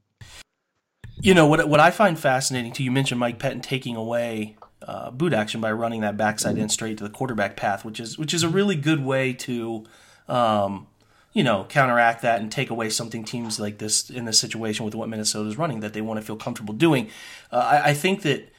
[1.20, 1.68] You know what?
[1.68, 2.83] What I find fascinating too.
[2.83, 6.98] You mentioned Mike Pettine taking away uh, boot action by running that backside in straight
[6.98, 9.85] to the quarterback path, which is which is a really good way to
[10.26, 10.87] um,
[11.32, 14.94] you know, counteract that and take away something teams like this in this situation with
[14.94, 17.08] what Minnesota is running that they want to feel comfortable doing.
[17.52, 18.52] Uh, I, I, think that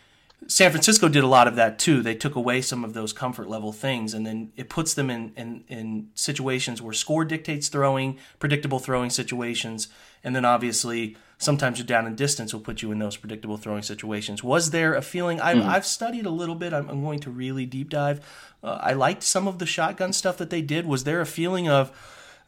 [0.48, 2.02] San Francisco did a lot of that too.
[2.02, 5.34] They took away some of those comfort level things, and then it puts them in,
[5.36, 9.90] in, in situations where score dictates throwing, predictable throwing situations,
[10.24, 13.82] and then obviously sometimes you're down in distance will put you in those predictable throwing
[13.82, 14.44] situations.
[14.44, 15.42] Was there a feeling?
[15.42, 15.70] I've, mm-hmm.
[15.70, 16.72] I've studied a little bit.
[16.72, 18.26] I'm, I'm, going to really deep dive.
[18.64, 20.86] Uh, I liked some of the shotgun stuff that they did.
[20.86, 21.92] Was there a feeling of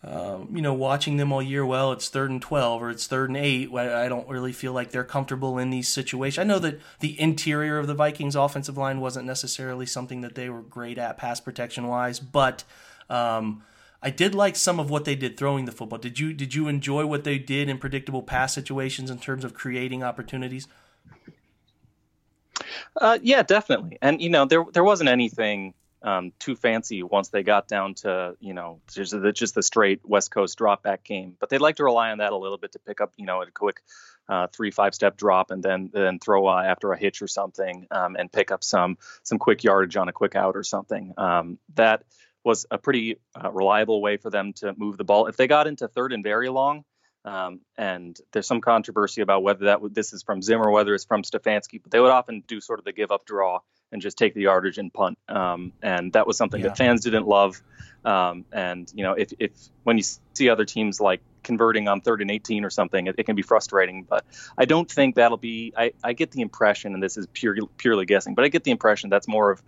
[0.06, 3.30] um, you know, watching them all year, well, it's third and 12 or it's third
[3.30, 3.74] and eight.
[3.74, 6.39] I don't really feel like they're comfortable in these situations.
[6.39, 10.50] I know that the interior of the Vikings offensive line wasn't necessarily something that they
[10.50, 12.66] were great at pass protection wise, but
[13.10, 13.63] um,
[14.02, 16.00] I did like some of what they did throwing the football.
[16.00, 19.54] Did you did you enjoy what they did in predictable pass situations in terms of
[19.54, 20.68] creating opportunities?
[23.00, 23.98] Uh, yeah, definitely.
[24.02, 28.36] And you know, there there wasn't anything um, too fancy once they got down to
[28.39, 31.36] you know just the, just the straight West Coast drop back game.
[31.39, 33.42] But they'd like to rely on that a little bit to pick up you know
[33.42, 33.82] a quick
[34.30, 37.88] uh, three five step drop and then then throw uh, after a hitch or something
[37.92, 41.13] um, and pick up some some quick yardage on a quick out or something.
[41.18, 42.04] Um, that
[42.44, 45.28] was a pretty uh, reliable way for them to move the ball.
[45.28, 46.84] If they got into third and very long,
[47.26, 51.24] Um, and there's some controversy about whether that this is from Zimmer, whether it's from
[51.24, 53.60] Stefanski, but they would often do sort of the give up draw
[53.93, 55.17] and just take the yardage and punt.
[55.29, 56.69] Um, and that was something Yeah.
[56.69, 57.62] that fans didn't love.
[58.03, 59.51] Um, and you know, if, if
[59.84, 60.03] when you
[60.34, 63.43] see other teams like converting on third and 18 or something, it, it can be
[63.43, 64.03] frustrating.
[64.03, 64.25] But
[64.58, 65.73] I don't think that'll be.
[65.77, 68.71] I, I get the impression, and this is purely purely guessing, but I get the
[68.71, 69.62] impression that's more of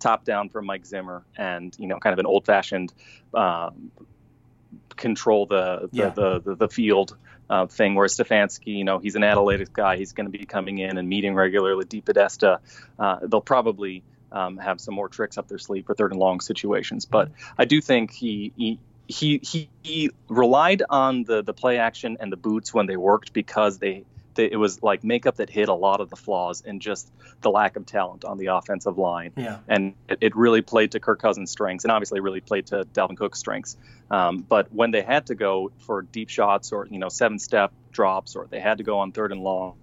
[0.00, 2.92] top down from Mike Zimmer and you know, kind of an old fashioned
[3.34, 3.90] um,
[4.96, 6.08] control the the, Yeah.
[6.10, 7.16] the, the, the field
[7.50, 7.94] uh, thing.
[7.94, 9.96] where Stefanski, you know, he's an analytics guy.
[9.96, 11.84] He's going to be coming in and meeting regularly.
[11.84, 12.58] DePodesta,
[12.98, 16.40] uh, they'll probably um, have some more tricks up their sleeve for third and long
[16.40, 17.04] situations.
[17.04, 18.52] But I do think he.
[18.56, 18.78] he
[19.08, 23.34] he, he, he relied on the, the play action and the boots when they worked
[23.34, 26.80] because they, they it was like makeup that hid a lot of the flaws and
[26.80, 29.58] just the lack of talent on the offensive line Yeah.
[29.68, 33.16] and it, it really played to Kirk Cousins' strengths, and obviously really played to Dalvin
[33.16, 33.76] Cook's strengths.
[34.10, 37.72] Um, but when they had to go for deep shots or you know seven step
[37.92, 39.74] drops, or they had to go on third and long,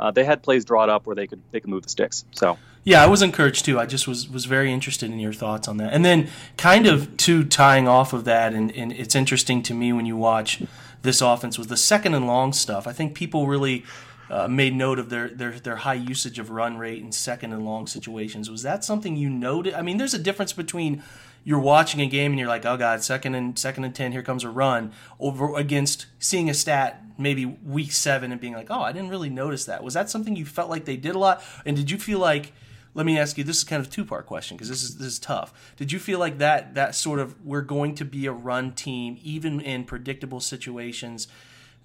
[0.00, 2.24] uh, they had plays drawn up where they could they could move the sticks.
[2.32, 3.78] So Yeah, I was encouraged too.
[3.78, 5.92] I just was was very interested in your thoughts on that.
[5.92, 9.92] And then kind of to tying off of that, and, and it's interesting to me
[9.92, 10.62] when you watch
[11.02, 12.86] this offense was the second and long stuff.
[12.86, 13.84] I think people really
[14.30, 17.64] uh, made note of their, their their high usage of run rate in second and
[17.64, 18.50] long situations.
[18.50, 19.74] Was that something you noted?
[19.74, 21.02] I mean, there's a difference between
[21.44, 24.22] you're watching a game and you're like, oh god, second and second and ten, here
[24.22, 28.80] comes a run, over against seeing a stat maybe week seven and being like, oh,
[28.80, 29.82] I didn't really notice that.
[29.82, 31.42] Was that something you felt like they did a lot?
[31.64, 32.52] And did you feel like
[32.94, 34.96] let me ask you this is kind of a two part question because this is
[34.96, 35.72] this is tough.
[35.76, 39.18] Did you feel like that that sort of we're going to be a run team
[39.22, 41.28] even in predictable situations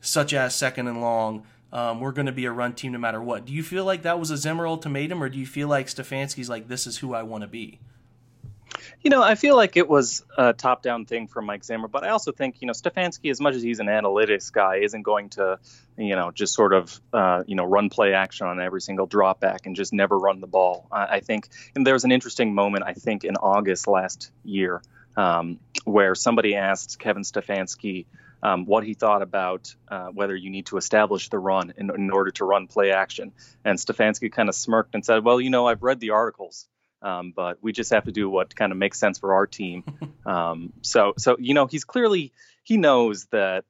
[0.02, 1.46] such as second and long?
[1.72, 3.46] Um, we're going to be a run team no matter what.
[3.46, 6.48] Do you feel like that was a Zimmer ultimatum, or do you feel like Stefanski's
[6.48, 7.80] like this is who I want to be?
[9.04, 12.10] You know, I feel like it was a top-down thing from Mike Zimmer, but I
[12.10, 15.60] also think you know Stefanski, as much as he's an analytics guy, isn't going to,
[15.98, 19.42] you know, just sort of uh, you know run play action on every single drop
[19.42, 20.88] back and just never run the ball.
[20.90, 24.82] I, I think, and there was an interesting moment I think in August last year
[25.18, 28.06] um, where somebody asked Kevin Stefanski
[28.42, 32.10] um, what he thought about uh, whether you need to establish the run in, in
[32.10, 33.34] order to run play action,
[33.66, 36.70] and Stefanski kind of smirked and said, "Well, you know, I've read the articles."
[37.04, 39.84] Um, but we just have to do what kind of makes sense for our team.
[40.26, 42.32] Um, so, so you know, he's clearly
[42.64, 43.66] he knows that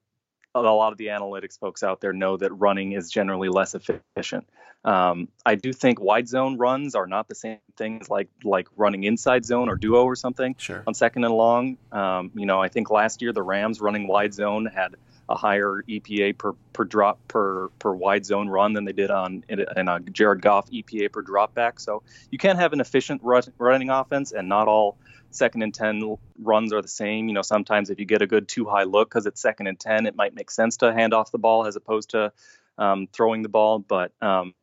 [0.54, 4.46] a lot of the analytics folks out there know that running is generally less efficient.
[4.84, 8.68] Um, I do think wide zone runs are not the same thing as like like
[8.76, 10.84] running inside zone or duo or something Sure.
[10.86, 11.76] on second and long.
[11.90, 14.94] Um, you know, I think last year the Rams running wide zone had
[15.28, 19.44] a higher EPA per, per drop per per wide zone run than they did on
[19.48, 21.80] in a, Jared Goff EPA per drop back.
[21.80, 24.98] So you can't have an efficient run, running offense, and not all
[25.30, 27.28] second and ten runs are the same.
[27.28, 29.78] You know, sometimes if you get a good two high look because it's second and
[29.78, 32.32] ten, it might make sense to hand off the ball as opposed to
[32.78, 33.78] um, throwing the ball.
[33.78, 34.54] But um,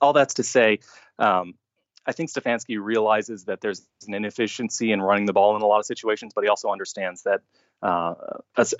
[0.00, 0.80] all that's to say.
[1.18, 1.54] Um,
[2.04, 5.78] I think Stefanski realizes that there's an inefficiency in running the ball in a lot
[5.78, 7.42] of situations, but he also understands that,
[7.82, 8.14] uh,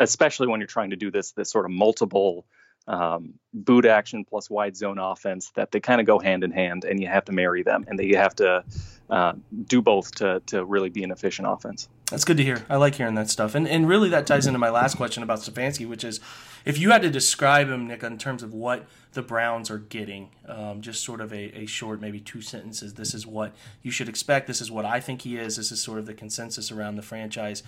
[0.01, 2.45] especially when you're trying to do this this sort of multiple
[2.88, 6.85] um, boot action plus wide zone offense, that they kind of go hand in hand,
[6.85, 8.65] and you have to marry them, and that you have to
[9.11, 9.33] uh,
[9.67, 11.88] do both to to really be an efficient offense.
[12.11, 12.65] That's good to hear.
[12.69, 13.55] I like hearing that stuff.
[13.55, 16.21] And and really that ties into my last question about Stefanski, which is
[16.65, 20.31] if you had to describe him, Nick, in terms of what the Browns are getting,
[20.47, 24.09] um, just sort of a, a short, maybe two sentences, this is what you should
[24.09, 26.97] expect, this is what I think he is, this is sort of the consensus around
[26.97, 27.62] the franchise.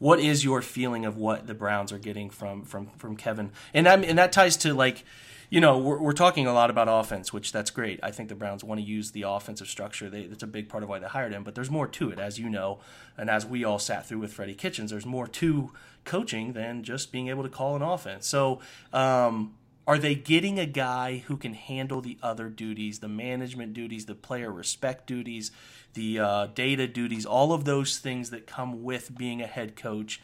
[0.00, 3.52] What is your feeling of what the Browns are getting from from from Kevin?
[3.72, 5.04] And that and that ties to like
[5.50, 7.98] you know, we're, we're talking a lot about offense, which that's great.
[8.04, 10.08] I think the Browns want to use the offensive structure.
[10.08, 11.42] They, that's a big part of why they hired him.
[11.42, 12.78] But there's more to it, as you know,
[13.18, 14.92] and as we all sat through with Freddie Kitchens.
[14.92, 15.72] There's more to
[16.04, 18.28] coaching than just being able to call an offense.
[18.28, 18.60] So,
[18.92, 19.56] um,
[19.88, 24.14] are they getting a guy who can handle the other duties, the management duties, the
[24.14, 25.50] player respect duties,
[25.94, 30.20] the uh, data duties, all of those things that come with being a head coach?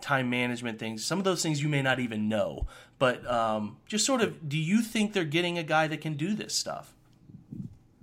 [0.00, 1.04] time management things.
[1.04, 2.66] Some of those things you may not even know,
[2.98, 6.34] but um, just sort of, do you think they're getting a guy that can do
[6.34, 6.94] this stuff?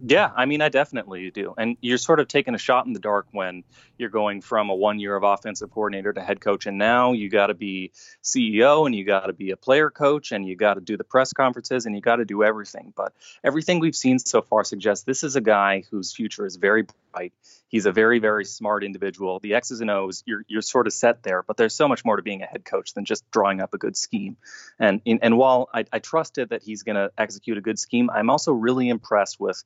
[0.03, 1.53] Yeah, I mean, I definitely do.
[1.57, 3.63] And you're sort of taking a shot in the dark when
[3.97, 6.65] you're going from a one year of offensive coordinator to head coach.
[6.65, 10.31] And now you got to be CEO and you got to be a player coach
[10.33, 12.93] and you got to do the press conferences and you got to do everything.
[12.95, 16.85] But everything we've seen so far suggests this is a guy whose future is very
[17.13, 17.31] bright.
[17.67, 19.39] He's a very, very smart individual.
[19.39, 22.15] The X's and O's, you're, you're sort of set there, but there's so much more
[22.15, 24.37] to being a head coach than just drawing up a good scheme.
[24.77, 28.29] And, and while I, I trusted that he's going to execute a good scheme, I'm
[28.29, 29.63] also really impressed with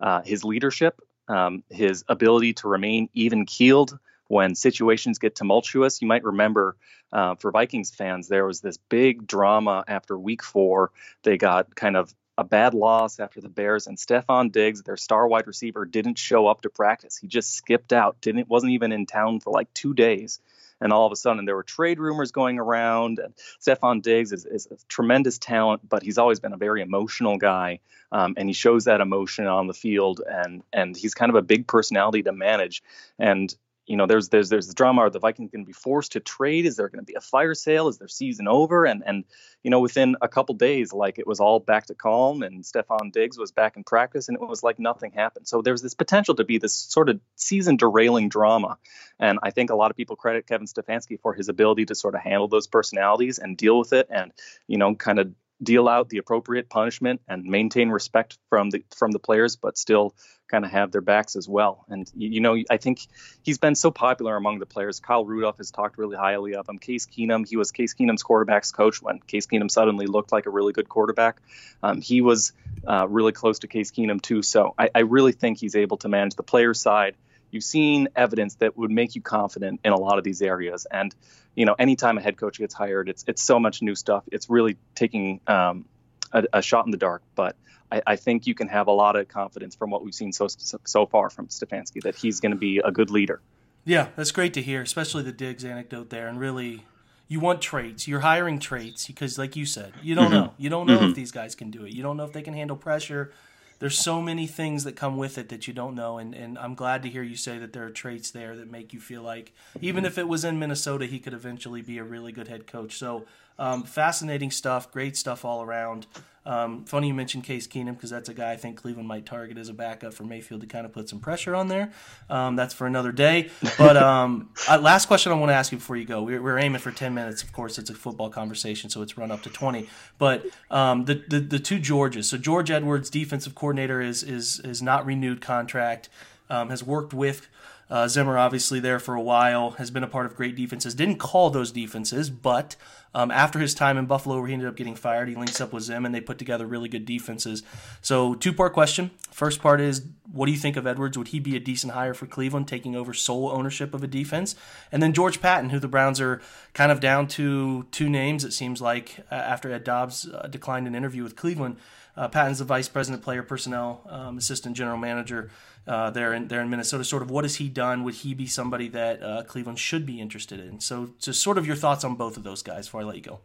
[0.00, 6.00] uh, his leadership, um, his ability to remain even keeled when situations get tumultuous.
[6.02, 6.76] You might remember
[7.12, 10.90] uh, for Vikings fans, there was this big drama after week four.
[11.22, 15.26] They got kind of a bad loss after the Bears, and Stefon Diggs, their star
[15.26, 17.16] wide receiver, didn't show up to practice.
[17.16, 20.40] He just skipped out, didn't wasn't even in town for like two days.
[20.80, 23.18] And all of a sudden, there were trade rumors going around.
[23.18, 27.36] And Stefon Diggs is, is a tremendous talent, but he's always been a very emotional
[27.36, 27.80] guy,
[28.12, 30.20] um, and he shows that emotion on the field.
[30.26, 32.82] And and he's kind of a big personality to manage.
[33.18, 33.54] And
[33.88, 35.00] you know, there's there's there's the drama.
[35.00, 36.66] Are the Vikings going to be forced to trade?
[36.66, 37.88] Is there going to be a fire sale?
[37.88, 38.84] Is their season over?
[38.84, 39.24] And and
[39.62, 43.10] you know, within a couple days, like it was all back to calm, and Stefon
[43.12, 45.48] Diggs was back in practice, and it was like nothing happened.
[45.48, 48.76] So there's this potential to be this sort of season derailing drama,
[49.18, 52.14] and I think a lot of people credit Kevin Stefanski for his ability to sort
[52.14, 54.32] of handle those personalities and deal with it, and
[54.66, 59.10] you know, kind of deal out the appropriate punishment and maintain respect from the from
[59.10, 60.14] the players, but still
[60.48, 61.84] kind of have their backs as well.
[61.88, 63.00] And you, know, I think
[63.42, 64.98] he's been so popular among the players.
[64.98, 66.78] Kyle Rudolph has talked really highly of him.
[66.78, 70.50] Case Keenum, he was Case Keenum's quarterbacks coach when Case Keenum suddenly looked like a
[70.50, 71.42] really good quarterback.
[71.82, 72.52] Um, he was
[72.86, 74.42] uh, really close to Case Keenum too.
[74.42, 77.14] So I, I really think he's able to manage the player side
[77.50, 80.86] you've seen evidence that would make you confident in a lot of these areas.
[80.90, 81.14] And
[81.54, 84.24] you know, anytime a head coach gets hired, it's it's so much new stuff.
[84.30, 85.86] It's really taking um,
[86.32, 87.22] a, a, shot in the dark.
[87.34, 87.56] But
[87.90, 90.46] I, I, think you can have a lot of confidence from what we've seen so
[90.48, 93.40] so far from Stefanski that he's going to be a good leader.
[93.84, 96.84] Yeah, that's great to hear, especially the Diggs anecdote there, and really.
[97.30, 98.08] You want traits.
[98.08, 100.34] You're hiring traits because, like you said, you don't mm-hmm.
[100.34, 100.54] know.
[100.56, 101.10] You don't know mm-hmm.
[101.10, 101.92] if these guys can do it.
[101.92, 103.32] You don't know if they can handle pressure
[103.78, 106.74] there's so many things that come with it that you don't know and, and i'm
[106.74, 109.52] glad to hear you say that there are traits there that make you feel like
[109.80, 112.96] even if it was in minnesota he could eventually be a really good head coach.
[112.96, 113.24] So
[113.58, 116.06] um, fascinating stuff great stuff all around
[116.48, 119.58] um, funny you mentioned Case Keenum because that's a guy I think Cleveland might target
[119.58, 121.92] as a backup for Mayfield to kind of put some pressure on there.
[122.30, 123.50] Um, that's for another day.
[123.76, 126.22] But um, uh, last question I want to ask you before you go.
[126.22, 127.42] We're, we're, aiming for 10 minutes.
[127.42, 129.90] Of course, it's a football conversation, so it's run up to 20.
[130.16, 132.30] But um, the, the, the two Georges.
[132.30, 136.08] So George Edwards, defensive coordinator, is is is not renewed contract.
[136.48, 137.46] Um, has worked with
[137.90, 140.94] uh, Zimmer, obviously, there for a while, has been a part of great defenses.
[140.94, 142.76] Didn't call those defenses, but
[143.14, 145.72] um, after his time in Buffalo, where he ended up getting fired, he links up
[145.72, 147.62] with Zim and they put together really good defenses.
[148.02, 149.10] So, two part question.
[149.30, 151.16] First part is what do you think of Edwards?
[151.16, 154.54] Would he be a decent hire for Cleveland, taking over sole ownership of a defense?
[154.92, 156.42] And then George Patton, who the Browns are
[156.74, 160.86] kind of down to two names, it seems like, uh, after Ed Dodds uh, declined
[160.86, 161.76] an interview with Cleveland.
[162.18, 165.50] Uh, Paton's the vice president, player personnel, um, assistant general manager
[165.86, 167.04] uh, there in there in Minnesota.
[167.04, 168.02] Sort of what has he done?
[168.02, 170.80] Would he be somebody that uh, Cleveland should be interested in?
[170.80, 173.22] So, just sort of your thoughts on both of those guys before I let you
[173.22, 173.40] go.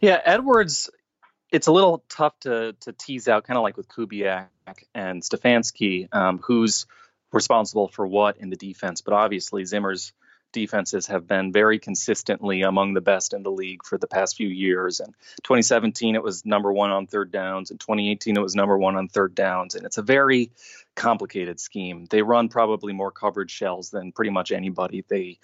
[0.00, 0.90] Yeah, Edwards.
[1.52, 4.48] It's a little tough to to tease out, kind of like with Kubiak
[4.92, 6.86] and Stefanski, um, who's
[7.32, 9.00] responsible for what in the defense.
[9.00, 10.12] But obviously, Zimmer's
[10.54, 14.48] defenses have been very consistently among the best in the league for the past few
[14.48, 15.00] years.
[15.00, 17.70] And 2017, it was number one on third downs.
[17.70, 19.74] In 2018, it was number one on third downs.
[19.74, 20.50] And it's a very
[20.94, 22.06] complicated scheme.
[22.08, 25.04] They run probably more coverage shells than pretty much anybody.
[25.06, 25.38] They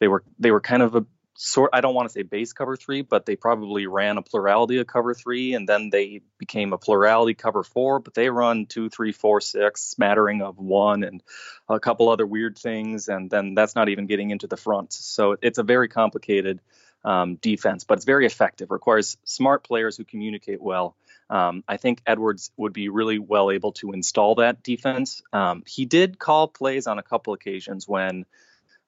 [0.00, 2.76] they were they were kind of a sort I don't want to say base cover
[2.76, 6.78] three, but they probably ran a plurality of cover three, and then they became a
[6.78, 8.00] plurality cover four.
[8.00, 11.22] But they run two, three, four, six, smattering of one, and
[11.68, 14.92] a couple other weird things, and then that's not even getting into the front.
[14.92, 16.60] So it's a very complicated
[17.04, 18.70] um, defense, but it's very effective.
[18.70, 20.96] Requires smart players who communicate well.
[21.28, 25.22] Um, I think Edwards would be really well able to install that defense.
[25.32, 28.26] Um, he did call plays on a couple occasions when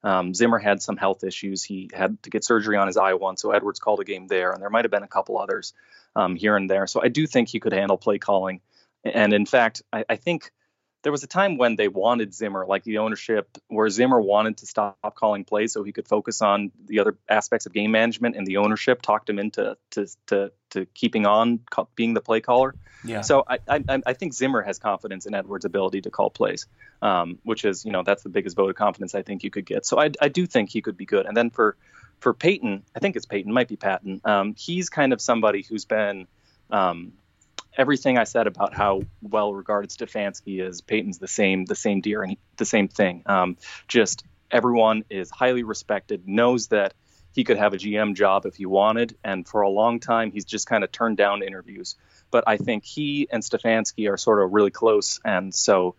[0.03, 1.63] um, Zimmer had some health issues.
[1.63, 4.51] He had to get surgery on his eye once, so Edwards called a game there,
[4.51, 5.73] and there might have been a couple others
[6.15, 6.87] um, here and there.
[6.87, 8.61] So I do think he could handle play calling.
[9.03, 10.51] And in fact, I, I think
[11.01, 14.65] there was a time when they wanted Zimmer, like the ownership, where Zimmer wanted to
[14.65, 18.45] stop calling plays so he could focus on the other aspects of game management, and
[18.45, 21.61] the ownership talked him into to to, to keeping on
[21.95, 22.75] being the play caller.
[23.03, 23.21] Yeah.
[23.21, 26.67] So I, I I think Zimmer has confidence in Edwards' ability to call plays,
[27.01, 29.65] um, which is you know that's the biggest vote of confidence I think you could
[29.65, 29.85] get.
[29.85, 31.25] So I I do think he could be good.
[31.25, 31.77] And then for
[32.19, 34.19] for Paton, I think it's Paton, might be Paton.
[34.25, 36.27] Um, he's kind of somebody who's been
[36.69, 37.13] um,
[37.77, 42.21] everything I said about how well regarded Stefanski is, Paton's the same, the same deer,
[42.21, 43.23] and he, the same thing.
[43.25, 46.93] Um, just everyone is highly respected, knows that
[47.33, 50.45] he could have a GM job if he wanted, and for a long time he's
[50.45, 51.95] just kind of turned down interviews.
[52.31, 55.95] But I think he and Stefanski are sort of really close, and so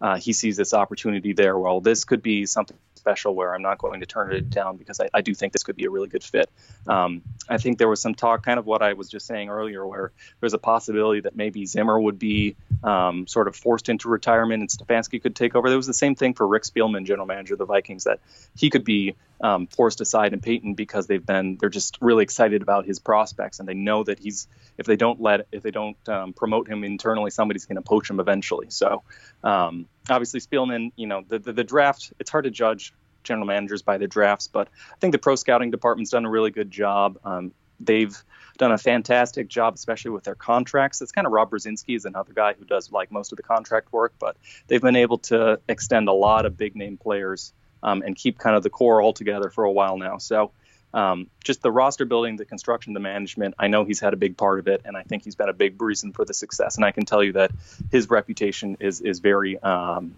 [0.00, 1.58] uh, he sees this opportunity there.
[1.58, 5.00] Well, this could be something special where I'm not going to turn it down because
[5.00, 6.50] I, I do think this could be a really good fit.
[6.86, 9.86] Um, I think there was some talk, kind of what I was just saying earlier,
[9.86, 14.60] where there's a possibility that maybe Zimmer would be um, sort of forced into retirement
[14.60, 15.68] and Stefanski could take over.
[15.68, 18.20] There was the same thing for Rick Spielman, general manager of the Vikings, that
[18.56, 22.62] he could be um, forced aside in Paton because they've been they're just really excited
[22.62, 25.96] about his prospects and they know that he's if they don't let if they don't
[26.08, 28.66] um, promote him internally, somebody's going to poach him eventually.
[28.70, 29.02] So
[29.42, 33.82] um, obviously Spielman, you know, the, the, the draft, it's hard to judge general managers
[33.82, 37.18] by their drafts, but I think the pro scouting department's done a really good job.
[37.24, 38.16] Um, they've
[38.58, 41.00] done a fantastic job, especially with their contracts.
[41.00, 43.92] It's kind of Rob Brzezinski is another guy who does like most of the contract
[43.92, 44.36] work, but
[44.66, 47.52] they've been able to extend a lot of big name players
[47.82, 50.18] um, and keep kind of the core all together for a while now.
[50.18, 50.52] So
[50.92, 53.54] um, just the roster building, the construction, the management.
[53.58, 55.54] I know he's had a big part of it, and I think he's been a
[55.54, 56.76] big reason for the success.
[56.76, 57.52] And I can tell you that
[57.90, 59.58] his reputation is is very.
[59.62, 60.14] Um,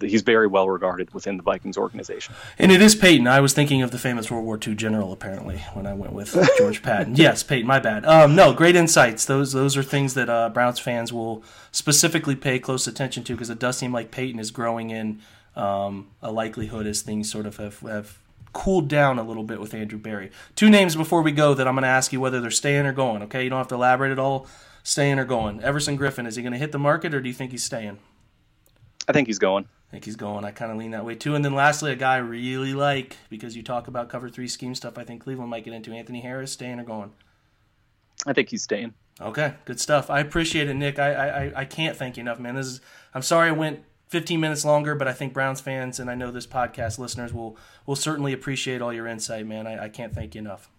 [0.00, 2.34] he's very well regarded within the Vikings organization.
[2.58, 3.26] And it is Paton.
[3.26, 6.34] I was thinking of the famous World War II general, apparently, when I went with
[6.58, 7.16] George Patton.
[7.16, 7.66] Yes, Paton.
[7.66, 8.06] My bad.
[8.06, 9.26] Um, no, great insights.
[9.26, 13.50] Those those are things that uh, Browns fans will specifically pay close attention to because
[13.50, 15.20] it does seem like Paton is growing in
[15.56, 18.18] um, a likelihood as things sort of have, have
[18.52, 20.30] cooled down a little bit with Andrew Berry.
[20.56, 22.92] Two names before we go that I'm going to ask you whether they're staying or
[22.92, 23.22] going.
[23.24, 24.46] Okay, you don't have to elaborate at all.
[24.82, 25.62] Staying or going.
[25.62, 27.98] Everson Griffen is he going to hit the market or do you think he's staying?
[29.08, 29.64] I think he's going.
[29.64, 30.44] I think he's going.
[30.44, 31.34] I kind of lean that way too.
[31.34, 34.74] And then lastly, a guy I really like because you talk about cover three scheme
[34.74, 34.98] stuff.
[34.98, 36.52] I think Cleveland might get into Anthony Harris.
[36.52, 37.12] Staying or going?
[38.26, 38.94] I think he's staying.
[39.20, 40.10] Okay, good stuff.
[40.10, 40.98] I appreciate it, Nick.
[40.98, 42.56] I I, I can't thank you enough, man.
[42.56, 42.80] This is.
[43.14, 43.84] I'm sorry I went
[44.14, 47.56] 15 minutes longer, but I think Browns fans and I know this podcast listeners will
[47.84, 49.66] will certainly appreciate all your insight, man.
[49.66, 50.70] I, I can't thank you enough.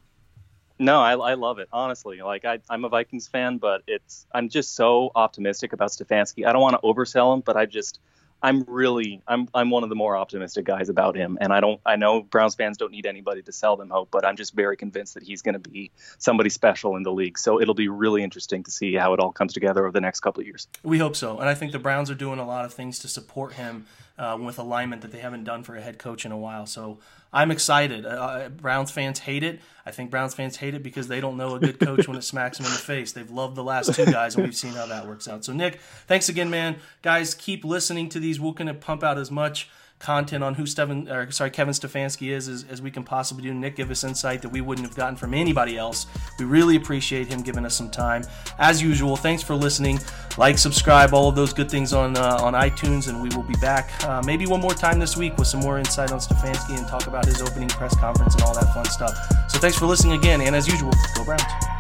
[0.80, 2.22] No, I, I love it honestly.
[2.22, 6.48] Like I, I'm a Vikings fan, but it's I'm just so optimistic about Stefanski.
[6.48, 8.00] I don't want to oversell him, but I just
[8.46, 11.82] I'm really I'm I'm one of the more optimistic guys about him, and I don't
[11.84, 14.78] I know Browns fans don't need anybody to sell them hope, but I'm just very
[14.78, 15.90] convinced that he's going to be
[16.20, 17.40] somebody special in the league.
[17.40, 20.20] So it'll be really interesting to see how it all comes together over the next
[20.20, 20.68] couple of years.
[20.84, 23.08] We hope so, and I think the Browns are doing a lot of things to
[23.08, 23.88] support him
[24.20, 26.68] uh, with alignment that they haven't done for a head coach in a while.
[26.68, 27.00] So
[27.36, 28.06] I'm excited.
[28.06, 29.60] Uh, uh, Browns fans hate it.
[29.86, 32.24] I think Browns fans hate it because they don't know a good coach when it
[32.24, 33.12] smacks them in the face.
[33.12, 35.44] They've loved the last two guys, and we've seen how that works out.
[35.44, 36.78] So, Nick, thanks again, man.
[37.02, 38.40] Guys, keep listening to these.
[38.40, 39.70] We're going to pump out as much
[40.00, 43.54] content on who Steven, or sorry, Kevin Stefanski is as, as we can possibly do.
[43.54, 46.06] Nick give us insight that we wouldn't have gotten from anybody else.
[46.38, 48.24] We really appreciate him giving us some time.
[48.60, 50.00] As usual, thanks for listening.
[50.38, 53.56] Like, subscribe, all of those good things on uh, on iTunes, and we will be
[53.62, 56.88] back uh, maybe one more time this week with some more insight on Stefanski and
[56.88, 59.16] talk about his opening press conference and all that fun stuff.
[59.50, 61.75] So thanks for listening again, and as usual, go Browns.